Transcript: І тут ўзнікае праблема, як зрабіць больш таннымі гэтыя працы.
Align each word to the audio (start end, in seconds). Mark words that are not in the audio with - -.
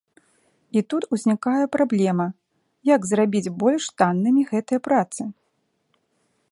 І 0.79 0.81
тут 0.93 1.03
ўзнікае 1.15 1.65
праблема, 1.75 2.27
як 2.95 3.01
зрабіць 3.09 3.53
больш 3.65 3.83
таннымі 4.03 4.41
гэтыя 4.53 4.79
працы. 4.89 5.21